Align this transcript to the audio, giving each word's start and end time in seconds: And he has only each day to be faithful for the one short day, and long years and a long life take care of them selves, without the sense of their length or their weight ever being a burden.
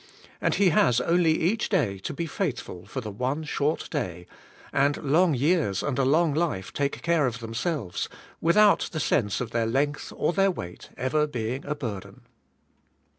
And 0.41 0.55
he 0.55 0.69
has 0.69 0.99
only 0.99 1.39
each 1.39 1.69
day 1.69 1.99
to 1.99 2.11
be 2.11 2.25
faithful 2.25 2.87
for 2.87 3.01
the 3.01 3.11
one 3.11 3.43
short 3.43 3.87
day, 3.91 4.25
and 4.73 4.97
long 4.97 5.35
years 5.35 5.83
and 5.83 5.99
a 5.99 6.03
long 6.03 6.33
life 6.33 6.73
take 6.73 7.03
care 7.03 7.27
of 7.27 7.37
them 7.37 7.53
selves, 7.53 8.09
without 8.41 8.89
the 8.93 8.99
sense 8.99 9.39
of 9.41 9.51
their 9.51 9.67
length 9.67 10.11
or 10.15 10.33
their 10.33 10.49
weight 10.49 10.89
ever 10.97 11.27
being 11.27 11.63
a 11.67 11.75
burden. 11.75 12.21